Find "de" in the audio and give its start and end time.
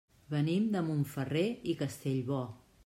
0.75-0.81